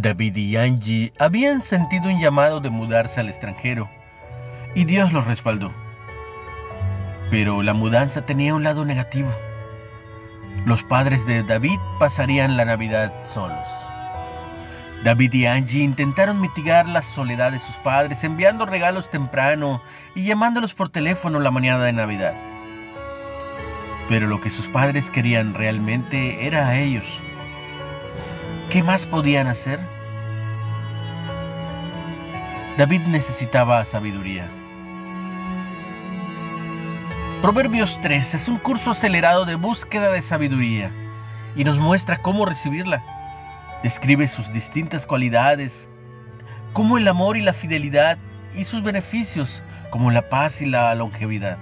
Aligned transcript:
David 0.00 0.36
y 0.36 0.56
Angie 0.56 1.12
habían 1.18 1.60
sentido 1.60 2.08
un 2.08 2.18
llamado 2.20 2.60
de 2.60 2.70
mudarse 2.70 3.20
al 3.20 3.28
extranjero 3.28 3.90
y 4.74 4.84
Dios 4.84 5.12
los 5.12 5.26
respaldó. 5.26 5.72
Pero 7.30 7.62
la 7.62 7.74
mudanza 7.74 8.24
tenía 8.24 8.54
un 8.54 8.62
lado 8.62 8.84
negativo. 8.86 9.30
Los 10.64 10.84
padres 10.84 11.26
de 11.26 11.42
David 11.42 11.78
pasarían 11.98 12.56
la 12.56 12.64
Navidad 12.64 13.12
solos. 13.24 13.66
David 15.04 15.34
y 15.34 15.46
Angie 15.46 15.82
intentaron 15.82 16.40
mitigar 16.40 16.88
la 16.88 17.02
soledad 17.02 17.52
de 17.52 17.60
sus 17.60 17.76
padres 17.76 18.24
enviando 18.24 18.66
regalos 18.66 19.10
temprano 19.10 19.82
y 20.14 20.24
llamándolos 20.24 20.72
por 20.72 20.88
teléfono 20.88 21.40
la 21.40 21.50
mañana 21.50 21.84
de 21.84 21.92
Navidad. 21.92 22.34
Pero 24.08 24.26
lo 24.26 24.40
que 24.40 24.50
sus 24.50 24.68
padres 24.68 25.10
querían 25.10 25.54
realmente 25.54 26.46
era 26.46 26.68
a 26.68 26.78
ellos. 26.78 27.20
¿Qué 28.70 28.82
más 28.82 29.06
podían 29.06 29.46
hacer? 29.46 29.80
David 32.80 33.02
necesitaba 33.02 33.84
sabiduría. 33.84 34.48
Proverbios 37.42 38.00
3 38.00 38.32
es 38.32 38.48
un 38.48 38.56
curso 38.56 38.92
acelerado 38.92 39.44
de 39.44 39.56
búsqueda 39.56 40.10
de 40.10 40.22
sabiduría 40.22 40.90
y 41.54 41.64
nos 41.64 41.78
muestra 41.78 42.22
cómo 42.22 42.46
recibirla. 42.46 43.04
Describe 43.82 44.26
sus 44.28 44.50
distintas 44.50 45.06
cualidades, 45.06 45.90
como 46.72 46.96
el 46.96 47.06
amor 47.06 47.36
y 47.36 47.42
la 47.42 47.52
fidelidad 47.52 48.16
y 48.54 48.64
sus 48.64 48.82
beneficios, 48.82 49.62
como 49.90 50.10
la 50.10 50.30
paz 50.30 50.62
y 50.62 50.64
la 50.64 50.94
longevidad. 50.94 51.58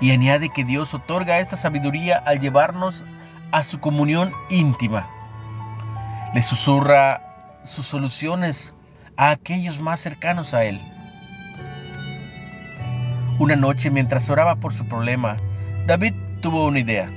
Y 0.00 0.12
añade 0.12 0.50
que 0.50 0.62
Dios 0.62 0.94
otorga 0.94 1.40
esta 1.40 1.56
sabiduría 1.56 2.18
al 2.18 2.38
llevarnos 2.38 3.04
a 3.50 3.64
su 3.64 3.80
comunión 3.80 4.32
íntima. 4.48 5.10
Le 6.34 6.42
susurra 6.42 7.60
sus 7.64 7.88
soluciones 7.88 8.74
a 9.18 9.32
aquellos 9.32 9.80
más 9.80 10.00
cercanos 10.00 10.54
a 10.54 10.64
Él. 10.64 10.80
Una 13.40 13.56
noche 13.56 13.90
mientras 13.90 14.30
oraba 14.30 14.56
por 14.56 14.72
su 14.72 14.86
problema, 14.86 15.36
David 15.86 16.14
tuvo 16.40 16.66
una 16.66 16.78
idea. 16.78 17.10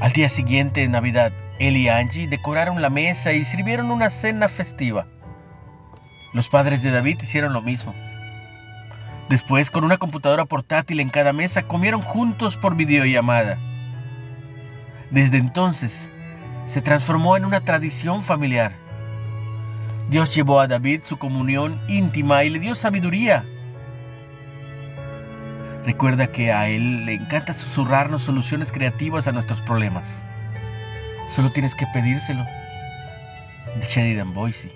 Al 0.00 0.12
día 0.12 0.28
siguiente, 0.28 0.82
en 0.82 0.92
Navidad, 0.92 1.32
él 1.58 1.78
y 1.78 1.88
Angie 1.88 2.28
decoraron 2.28 2.82
la 2.82 2.90
mesa 2.90 3.32
y 3.32 3.46
sirvieron 3.46 3.90
una 3.90 4.10
cena 4.10 4.48
festiva. 4.48 5.06
Los 6.34 6.50
padres 6.50 6.82
de 6.82 6.90
David 6.90 7.18
hicieron 7.22 7.54
lo 7.54 7.62
mismo. 7.62 7.94
Después, 9.30 9.70
con 9.70 9.84
una 9.84 9.96
computadora 9.96 10.44
portátil 10.44 11.00
en 11.00 11.08
cada 11.08 11.32
mesa, 11.32 11.62
comieron 11.62 12.02
juntos 12.02 12.58
por 12.58 12.76
videollamada. 12.76 13.58
Desde 15.10 15.38
entonces, 15.38 16.10
se 16.66 16.82
transformó 16.82 17.38
en 17.38 17.46
una 17.46 17.62
tradición 17.62 18.22
familiar. 18.22 18.85
Dios 20.08 20.34
llevó 20.34 20.60
a 20.60 20.68
David 20.68 21.00
su 21.02 21.18
comunión 21.18 21.80
íntima 21.88 22.44
y 22.44 22.50
le 22.50 22.58
dio 22.58 22.74
sabiduría 22.74 23.44
Recuerda 25.86 26.26
que 26.26 26.52
a 26.52 26.68
Él 26.68 27.06
le 27.06 27.14
encanta 27.14 27.54
susurrarnos 27.54 28.22
soluciones 28.22 28.72
creativas 28.72 29.28
a 29.28 29.32
nuestros 29.32 29.60
problemas. 29.60 30.24
Solo 31.28 31.52
tienes 31.52 31.76
que 31.76 31.86
pedírselo. 31.94 32.44
De 33.76 33.86
Sheridan 33.86 34.34
Boise. 34.34 34.72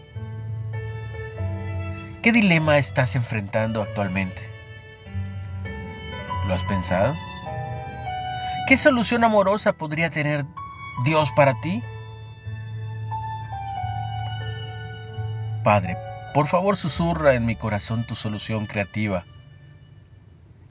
¿Qué 2.22 2.30
dilema 2.30 2.78
estás 2.78 3.16
enfrentando 3.16 3.82
actualmente? 3.82 4.40
¿Lo 6.46 6.54
has 6.54 6.62
pensado? 6.62 7.16
¿Qué 8.68 8.76
solución 8.76 9.24
amorosa 9.24 9.72
podría 9.72 10.10
tener 10.10 10.46
Dios 11.04 11.32
para 11.34 11.60
ti? 11.60 11.82
Padre, 15.62 15.96
por 16.34 16.46
favor 16.46 16.76
susurra 16.76 17.34
en 17.34 17.46
mi 17.46 17.56
corazón 17.56 18.06
tu 18.06 18.14
solución 18.14 18.66
creativa 18.66 19.24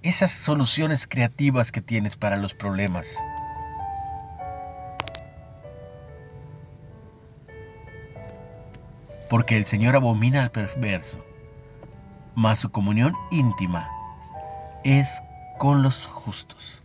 esas 0.01 0.31
soluciones 0.31 1.07
creativas 1.07 1.71
que 1.71 1.81
tienes 1.81 2.15
para 2.15 2.37
los 2.37 2.53
problemas. 2.53 3.17
Porque 9.29 9.57
el 9.57 9.65
Señor 9.65 9.95
abomina 9.95 10.41
al 10.41 10.51
perverso, 10.51 11.23
mas 12.33 12.59
su 12.59 12.71
comunión 12.71 13.13
íntima 13.29 13.89
es 14.83 15.21
con 15.57 15.83
los 15.83 16.07
justos. 16.07 16.83